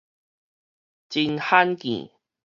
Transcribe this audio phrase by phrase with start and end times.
[1.09, 2.09] 真罕見